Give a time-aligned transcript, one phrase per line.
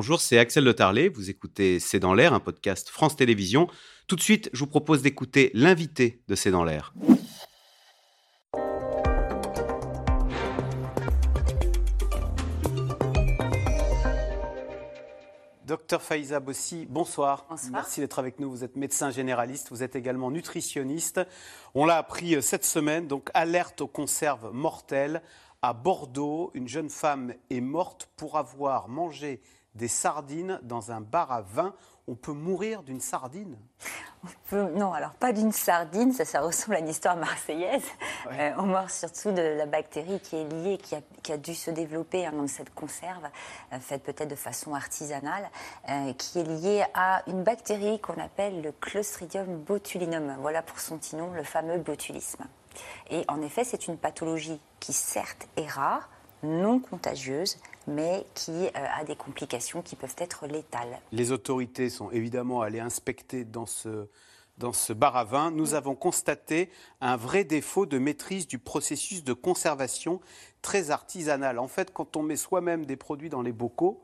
[0.00, 1.10] bonjour, c'est Axel Le Tarlet.
[1.10, 3.68] Vous écoutez C'est dans l'air, un podcast France Télévisions.
[4.06, 6.94] Tout de suite, je vous propose d'écouter l'invité de C'est dans l'air.
[15.66, 17.44] Docteur Faïza Bossi, bonsoir.
[17.50, 17.70] Bonsoir.
[17.70, 18.50] Merci d'être avec nous.
[18.50, 21.20] Vous êtes médecin généraliste, vous êtes également nutritionniste.
[21.74, 25.20] On l'a appris euh, cette semaine, donc alerte aux conserves mortelles.
[25.60, 29.42] À Bordeaux, une jeune femme est morte pour avoir mangé
[29.74, 31.74] des sardines dans un bar à vin.
[32.08, 33.56] On peut mourir d'une sardine?
[34.24, 37.84] On peut- non, alors pas d'une sardine, ça, ça ressemble à une histoire marseillaise.
[38.26, 38.50] Ouais.
[38.50, 41.54] Euh, on meurt surtout de la bactérie qui est liée, qui a, qui a dû
[41.54, 43.28] se développer hein, dans cette conserve,
[43.72, 45.48] euh, faite peut-être de façon artisanale,
[45.88, 50.36] euh, qui est liée à une bactérie qu'on appelle le Clostridium botulinum.
[50.40, 52.44] Voilà pour son petit nom, le fameux botulisme.
[53.08, 56.08] Et en effet, c'est une pathologie qui certes est rare,
[56.42, 61.00] non contagieuse, mais qui euh, a des complications qui peuvent être létales.
[61.12, 64.08] Les autorités sont évidemment allées inspecter dans ce,
[64.58, 65.50] dans ce bar à vin.
[65.50, 66.70] Nous avons constaté
[67.00, 70.20] un vrai défaut de maîtrise du processus de conservation
[70.62, 71.58] très artisanal.
[71.58, 74.00] En fait, quand on met soi-même des produits dans les bocaux,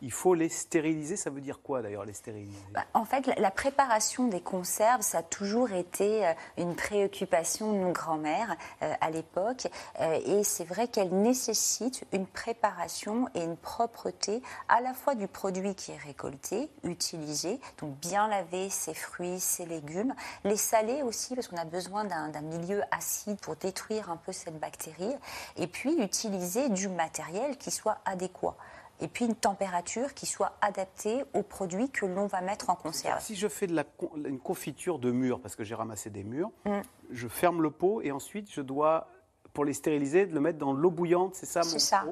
[0.00, 1.14] il faut les stériliser.
[1.14, 2.58] Ça veut dire quoi d'ailleurs les stériliser?
[2.72, 7.78] Bah, En fait, la- préparation des conserves, ça a toujours été euh, une préoccupation de
[7.78, 9.68] nos grands-mères euh, à l'époque.
[10.00, 15.28] Euh, et c'est vrai qu'elle nécessite une préparation et une propreté à la fois du
[15.28, 21.36] produit qui est récolté, utilisé, donc bien laver ses fruits, ses légumes, les saler aussi,
[21.36, 25.14] parce qu'on a besoin d'un d'un milieu acide pour détruire un peu cette bactérie,
[25.56, 28.56] et puis utiliser du matériel qui soit adéquat.
[29.00, 33.20] Et puis une température qui soit adaptée aux produits que l'on va mettre en conserve.
[33.20, 36.22] Si je fais de la, con- une confiture de mûres, parce que j'ai ramassé des
[36.22, 36.80] mûres, Mm.
[37.10, 39.08] je ferme le pot et ensuite je dois,
[39.52, 42.04] pour les stériliser, de le mettre dans l'eau bouillante, c'est ça C'est ça.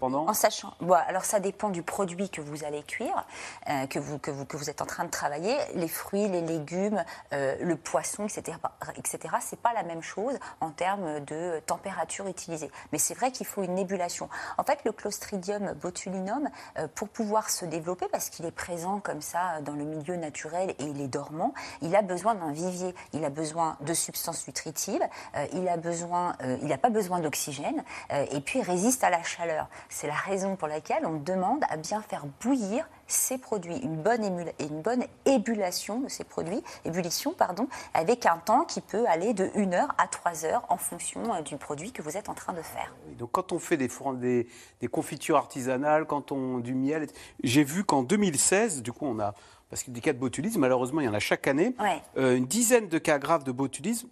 [0.00, 0.74] Pendant En sachant.
[0.80, 3.24] Bon, alors ça dépend du produit que vous allez cuire,
[3.68, 5.56] euh, que, vous, que, vous, que vous êtes en train de travailler.
[5.74, 8.58] Les fruits, les légumes, euh, le poisson, etc.
[8.96, 9.34] etc.
[9.40, 12.70] C'est pas la même chose en termes de température utilisée.
[12.92, 14.28] Mais c'est vrai qu'il faut une ébullition.
[14.56, 19.22] En fait, le Clostridium botulinum, euh, pour pouvoir se développer, parce qu'il est présent comme
[19.22, 22.94] ça dans le milieu naturel et il est dormant, il a besoin d'un vivier.
[23.12, 25.02] Il a besoin de substances nutritives.
[25.52, 27.82] il a besoin, il n'a pas besoin d'oxygène.
[28.12, 29.68] euh, et puis résiste à la chaleur.
[29.88, 34.22] C'est la raison pour laquelle on demande à bien faire bouillir ces produits, une bonne,
[34.60, 39.50] une bonne ébullition de ces produits, ébullition pardon, avec un temps qui peut aller de
[39.54, 42.52] 1 heure à 3 heures en fonction euh, du produit que vous êtes en train
[42.52, 42.94] de faire.
[43.18, 44.46] Donc quand on fait des, four- des,
[44.80, 47.06] des confitures artisanales, quand on du miel,
[47.42, 49.34] j'ai vu qu'en 2016, du coup on a
[49.70, 52.00] parce que des cas de botulisme, malheureusement il y en a chaque année, Ouais.
[52.16, 54.08] euh, une dizaine de cas graves de botulisme,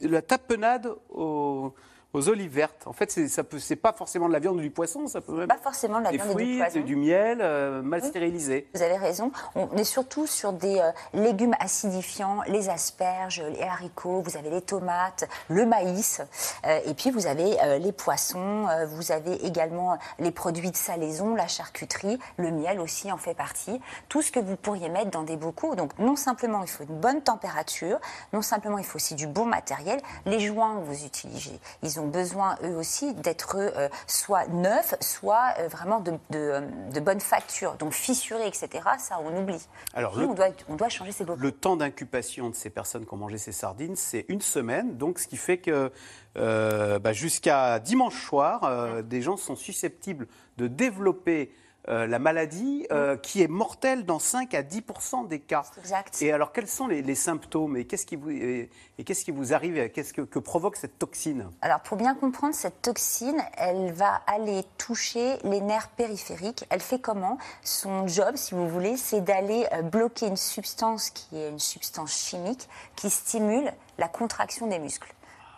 [0.00, 1.74] la tapenade aux,
[2.14, 2.86] aux olives vertes.
[2.86, 5.58] En fait, c'est pas forcément de la viande ou du poisson, ça peut même Pas
[5.58, 6.80] forcément de la des viande et du fruits, poison.
[6.80, 8.68] du miel euh, mal stérilisé.
[8.74, 9.32] Vous avez raison.
[9.56, 14.62] On est surtout sur des euh, légumes acidifiants, les asperges, les haricots, vous avez les
[14.62, 16.22] tomates, le maïs,
[16.64, 21.34] euh, et puis vous avez euh, les poissons, vous avez également les produits de salaison,
[21.34, 23.80] la charcuterie, le miel aussi en fait partie.
[24.08, 25.74] Tout ce que vous pourriez mettre dans des bocaux.
[25.74, 27.98] Donc non simplement il faut une bonne température,
[28.32, 30.00] non simplement il faut aussi du bon matériel.
[30.26, 35.54] Les joints que vous utilisez, ils ont besoin eux aussi d'être euh, soit neufs, soit
[35.58, 37.74] euh, vraiment de, de, de bonne facture.
[37.74, 38.68] Donc fissurés, etc.
[38.98, 39.66] Ça on oublie.
[39.94, 41.40] Alors, Puis, le- on, doit, on doit changer ces bocaux.
[41.40, 44.96] Le temps d'incubation de ces personnes qui ont mangé ces sardines, c'est une semaine.
[44.96, 45.90] Donc, ce qui fait que
[46.36, 50.26] euh, bah, jusqu'à dimanche soir, euh, des gens sont susceptibles
[50.56, 51.52] de développer
[51.88, 55.64] euh, la maladie euh, qui est mortelle dans 5 à 10% des cas.
[55.78, 56.22] Exact.
[56.22, 59.30] Et alors, quels sont les, les symptômes et qu'est-ce qui vous, et, et qu'est-ce qui
[59.30, 63.92] vous arrive Qu'est-ce que, que provoque cette toxine Alors pour bien comprendre, cette toxine, elle
[63.92, 66.64] va aller toucher les nerfs périphériques.
[66.70, 67.38] Elle fait comment?
[67.62, 72.12] Son job, si vous voulez, c'est d'aller euh, bloquer une substance qui est une substance
[72.12, 75.12] chimique qui stimule la contraction des muscles.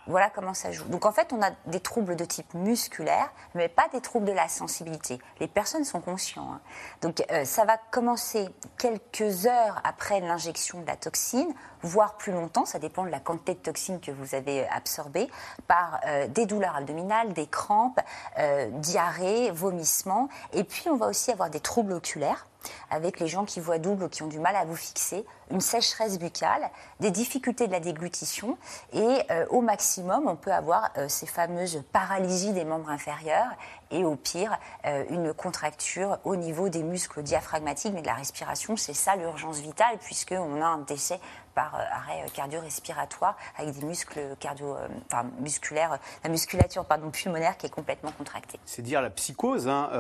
[0.07, 0.85] Voilà comment ça joue.
[0.85, 4.33] Donc en fait, on a des troubles de type musculaire, mais pas des troubles de
[4.33, 5.19] la sensibilité.
[5.41, 6.53] Les personnes sont conscients.
[6.53, 6.61] hein.
[7.03, 8.49] Donc euh, ça va commencer
[8.79, 11.53] quelques heures après l'injection de la toxine,
[11.83, 15.29] voire plus longtemps, ça dépend de la quantité de toxine que vous avez absorbée,
[15.67, 18.01] par euh, des douleurs abdominales, des crampes,
[18.39, 20.29] euh, diarrhée, vomissements.
[20.53, 22.47] Et puis on va aussi avoir des troubles oculaires
[22.91, 25.61] avec les gens qui voient double ou qui ont du mal à vous fixer, une
[25.61, 26.71] sécheresse buccale,
[27.01, 28.59] des difficultés de la déglutition
[28.93, 33.51] et euh, au maximum, on peut avoir euh, ces fameuses paralysies des membres inférieurs
[33.91, 38.77] et au pire, euh, une contracture au niveau des muscles diaphragmatiques, mais de la respiration.
[38.77, 41.21] C'est ça l'urgence vitale, puisqu'on a un décès
[41.57, 47.11] par euh, arrêt euh, cardio-respiratoire avec des muscles cardio, euh, enfin, musculaires, la musculature pardon,
[47.11, 48.61] pulmonaire qui est complètement contractée.
[48.67, 49.67] C'est dire la psychose.
[49.67, 49.91] Hein,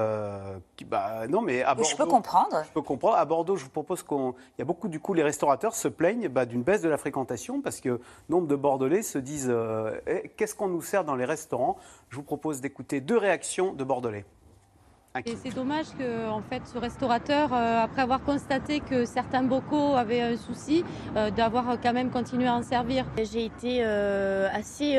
[0.76, 2.62] qui, bah, non, mais à Bordeaux, je peux comprendre.
[2.64, 3.16] Je peux comprendre.
[3.16, 4.34] À Bordeaux, je vous propose qu'on.
[4.56, 6.98] Il y a beaucoup, du coup, les restaurateurs se plaignent bah, d'une baisse de la
[6.98, 9.52] fréquentation parce que nombre de Bordelais se disent
[10.06, 11.78] eh, qu'est-ce qu'on nous sert dans les restaurants?
[12.10, 14.26] Je vous propose d'écouter deux réactions de Bordelais.
[15.24, 19.94] Et c'est dommage que en fait, ce restaurateur, euh, après avoir constaté que certains bocaux
[19.94, 20.84] avaient un souci,
[21.16, 23.06] euh, d'avoir quand même continué à en servir.
[23.16, 24.98] J'ai été euh, assez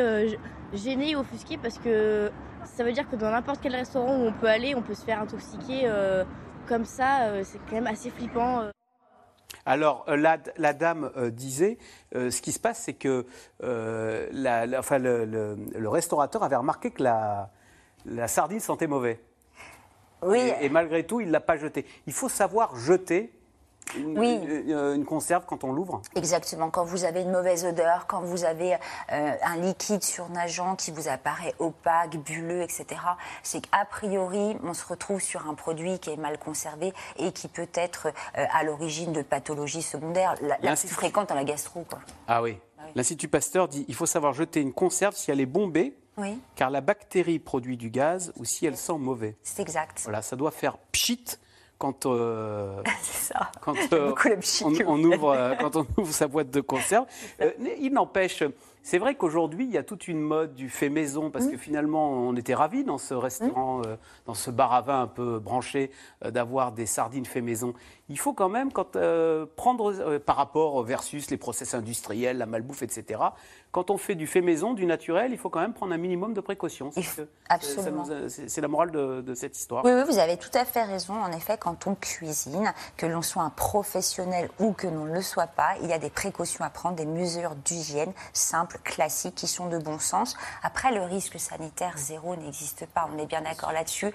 [0.73, 2.31] gênée et offusquée parce que
[2.65, 5.03] ça veut dire que dans n'importe quel restaurant où on peut aller, on peut se
[5.03, 5.89] faire intoxiquer
[6.67, 7.43] comme ça.
[7.43, 8.63] c'est quand même assez flippant.
[9.65, 11.77] Alors, la, dame disait,
[12.13, 13.25] ce qui se passe, c'est que
[13.61, 17.49] la, enfin, le, restaurateur avait remarqué que la,
[18.05, 19.21] la sardine sentait mauvais.
[20.21, 20.51] Oui.
[20.61, 21.85] Et, malgré tout, il ne l'a pas jeté.
[22.07, 23.31] Il faut savoir jeter
[23.95, 26.69] une, conserve quand on l'ouvre Exactement.
[26.69, 31.07] Quand vous avez une mauvaise odeur, quand vous avez euh, un liquide surnageant qui vous
[31.07, 32.85] apparaît opaque, bulleux, etc.,
[33.43, 37.47] c'est qu'a priori, on se retrouve sur un produit qui est mal conservé et qui
[37.47, 41.85] peut être euh, à l'origine de pathologies secondaires, la, plus fréquente dans la gastro.
[42.27, 42.59] Ah oui.
[42.77, 42.91] Ah oui.
[42.95, 45.95] L'Institut Pasteur dit il faut savoir jeter une conserve si elle est bombée
[46.55, 49.35] car la bactérie produit du gaz ou si elle sent mauvais.
[49.43, 50.01] C'est exact.
[50.03, 51.39] Voilà, ça doit faire pchit
[51.77, 53.51] quand, euh, ça.
[53.61, 54.13] quand euh,
[54.85, 57.05] on, ouvre, euh, quand on ouvre sa boîte de conserve.
[57.79, 58.43] il n'empêche,
[58.87, 62.09] c'est vrai qu'aujourd'hui, il y a toute une mode du fait maison, parce que finalement,
[62.09, 65.91] on était ravis dans ce restaurant, euh, dans ce bar à vin un peu branché,
[66.23, 67.73] euh, d'avoir des sardines fait maison.
[68.07, 72.81] Il faut quand même quand, euh, prendre, par rapport versus les process industriels, la malbouffe,
[72.81, 73.19] etc.,
[73.71, 76.33] quand on fait du fait maison, du naturel, il faut quand même prendre un minimum
[76.33, 76.91] de précautions.
[77.49, 78.05] Absolument.
[78.27, 79.83] C'est la morale de, cette histoire.
[79.85, 81.13] Oui, oui, vous avez tout à fait raison.
[81.13, 85.21] En effet, quand on cuisine, que l'on soit un professionnel ou que l'on ne le
[85.21, 89.47] soit pas, il y a des précautions à prendre, des mesures d'hygiène simples classiques qui
[89.47, 90.35] sont de bon sens.
[90.63, 93.09] Après, le risque sanitaire zéro n'existe pas.
[93.13, 94.13] On est bien d'accord là-dessus.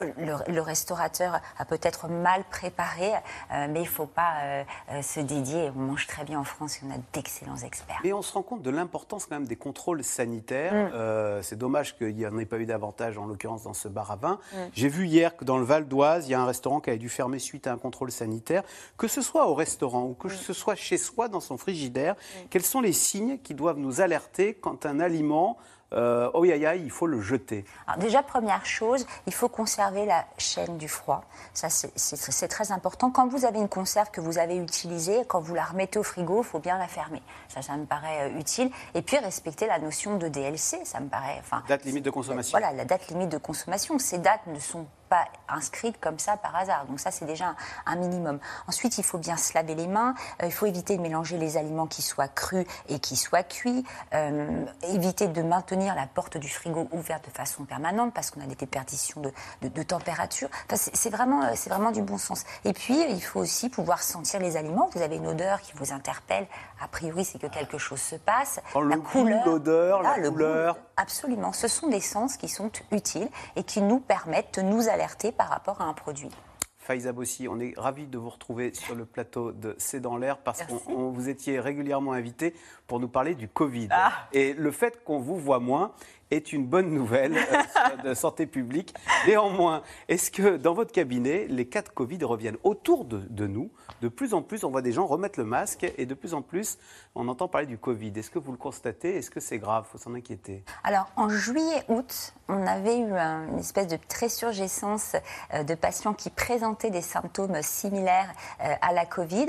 [0.00, 5.20] le, restaurateur a peut-être mal préparé, euh, mais il ne faut pas euh, euh, se
[5.20, 5.70] dédier.
[5.76, 8.00] On mange très bien en France et on a d'excellents experts.
[8.04, 10.74] Et on se rend compte de l'importance quand même des contrôles sanitaires.
[10.74, 11.42] Mm.
[11.42, 14.16] C'est dommage qu'il n'y en ait pas eu davantage, en l'occurrence dans ce bar à
[14.16, 14.38] vin.
[14.52, 14.56] Mm.
[14.72, 16.98] J'ai vu hier que dans le Val d'Oise, il y a un restaurant qui avait
[16.98, 18.62] dû fermer suite à un contrôle sanitaire.
[18.96, 20.32] Que ce soit au restaurant ou que mm.
[20.32, 22.16] ce soit chez soi dans son frigidaire,
[22.50, 25.56] quels sont les signes qui doivent nous nous alerter quand un aliment
[25.94, 30.26] euh, oh aïe, il faut le jeter Alors Déjà, première chose, il faut conserver la
[30.36, 31.24] chaîne du froid.
[31.54, 33.10] Ça, c'est très important.
[33.10, 36.42] Quand vous avez une conserve que vous avez utilisée, quand vous la remettez au frigo,
[36.42, 37.22] il faut bien la fermer.
[37.48, 38.70] Ça, ça me paraît euh, utile.
[38.94, 41.38] Et puis, respecter la notion de DLC, ça me paraît...
[41.40, 42.58] Enfin, date limite de consommation.
[42.58, 43.98] Voilà, la date limite de consommation.
[43.98, 46.86] Ces dates ne sont pas inscrites comme ça par hasard.
[46.86, 47.54] Donc ça, c'est déjà
[47.86, 48.38] un, minimum.
[48.66, 50.14] Ensuite, il faut bien se laver les mains.
[50.42, 53.84] Euh, il faut éviter de mélanger les aliments qui soient crus et qui soient cuits.
[54.14, 58.46] Euh, éviter de maintenir la porte du frigo ouverte de façon permanente parce qu'on a
[58.46, 59.32] des déperditions de,
[59.68, 60.48] de, température.
[60.66, 62.44] Enfin, c'est vraiment, euh, c'est vraiment du bon sens.
[62.64, 64.88] Et puis, il faut aussi pouvoir sentir les aliments.
[64.94, 66.46] Vous avez une odeur qui vous interpelle.
[66.80, 68.60] A priori, c'est que quelque chose se passe.
[68.74, 70.76] la le couleur, l'odeur, la couleur.
[70.96, 71.52] absolument.
[71.52, 75.48] Ce sont des sens qui sont utiles et qui nous permettent de nous alerter par
[75.48, 76.30] rapport à un produit.
[76.76, 80.38] Faiza Bossi, on est ravis de vous retrouver sur le plateau de C'est dans l'air
[80.38, 82.54] parce qu'on vous étiez régulièrement invité
[82.86, 83.88] pour nous parler du Covid.
[83.90, 84.12] Ah.
[84.32, 85.92] Et le fait qu'on vous voit moins
[86.30, 88.94] est une bonne nouvelle euh, de santé publique.
[89.26, 93.70] Néanmoins, est-ce que dans votre cabinet, les cas de Covid reviennent autour de, nous?
[94.02, 96.42] De plus en plus, on voit des gens remettre le masque et de plus en
[96.42, 96.78] plus,
[97.14, 98.12] on entend parler du Covid.
[98.16, 99.16] Est-ce que vous le constatez?
[99.16, 99.86] Est-ce que c'est grave?
[99.90, 100.64] Faut s'en inquiéter.
[100.84, 105.16] Alors, en juillet-août, on avait eu une espèce de surgescence
[105.54, 109.46] euh, de patients qui présentaient des symptômes similaires euh, à la Covid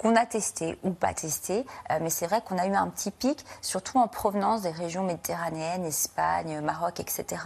[0.00, 3.10] qu'on a testé ou pas testé, euh, mais c'est vrai qu'on a eu un petit
[3.10, 7.42] pic, surtout en provenance des régions méditerranéennes, Espagne, Maroc, etc.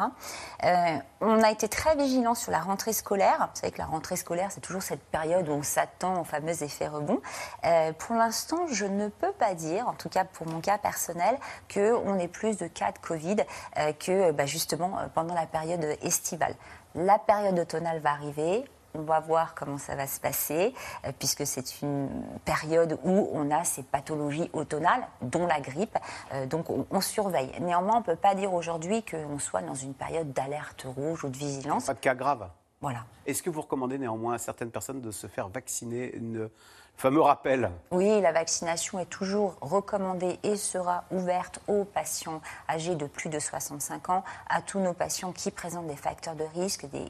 [0.63, 3.51] Euh, on a été très vigilants sur la rentrée scolaire.
[3.53, 6.63] Vous savez que la rentrée scolaire, c'est toujours cette période où on s'attend au fameux
[6.63, 7.21] effet rebond.
[7.65, 11.37] Euh, pour l'instant, je ne peux pas dire, en tout cas pour mon cas personnel,
[11.73, 13.37] qu'on ait plus de cas de Covid
[13.99, 16.55] que bah, justement pendant la période estivale.
[16.95, 20.73] La période automnale va arriver, on va voir comment ça va se passer,
[21.05, 22.09] euh, puisque c'est une
[22.45, 25.99] période où on a ces pathologies automnales, dont la grippe.
[26.33, 27.51] Euh, donc on, surveille.
[27.61, 31.29] Néanmoins, on ne peut pas dire aujourd'hui qu'on soit dans une période d'alerte rouge ou
[31.29, 31.87] de vigilance.
[31.87, 32.49] Pas de cas graves
[32.81, 33.05] Voilà.
[33.27, 36.49] Est-ce que vous recommandez néanmoins à certaines personnes de se faire vacciner une
[36.97, 37.71] fameux rappel.
[37.91, 43.39] Oui, la vaccination est toujours recommandée et sera ouverte aux patients âgés de plus de
[43.39, 47.07] 65 ans, à tous nos patients qui présentent des facteurs de risque, des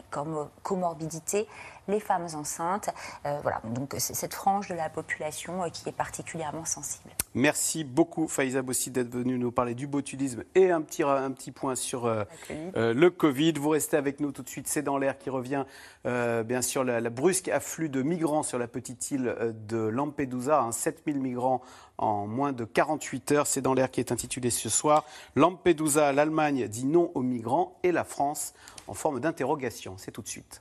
[0.63, 1.47] comorbidités,
[1.89, 2.91] les femmes enceintes.
[3.27, 7.11] Euh, voilà, donc c'est cette frange de la population euh, qui est particulièrement sensible.
[7.35, 11.51] Merci beaucoup Faïza Bossi d'être venue nous parler du botulisme et un petit, un petit
[11.51, 12.25] point sur euh,
[12.75, 13.55] le Covid.
[13.55, 15.65] Vous restez avec nous tout de suite, c'est dans l'air qui revient
[16.05, 19.35] bien sûr la, la, brusque afflux de migrants sur la petite île
[19.67, 21.61] de de Lampedusa, hein, 7000 migrants
[21.99, 23.47] en moins de 48 heures.
[23.47, 25.05] C'est dans l'air qui est intitulé ce soir.
[25.35, 28.55] Lampedusa, l'Allemagne dit non aux migrants et la France
[28.87, 29.97] en forme d'interrogation.
[29.99, 30.61] C'est tout de suite.